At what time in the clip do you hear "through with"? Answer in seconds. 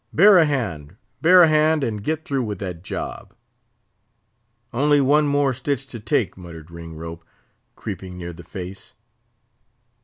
2.25-2.57